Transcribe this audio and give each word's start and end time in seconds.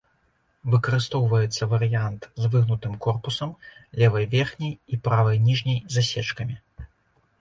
Выкарыстоўваецца 0.75 1.63
варыянт 1.73 2.21
з 2.41 2.49
выгнутым 2.55 2.93
корпусам, 3.07 3.53
левай 4.05 4.25
верхняй 4.35 4.73
і 4.95 5.03
правай 5.09 5.37
ніжняй 5.49 5.79
засечкамі. 5.99 6.55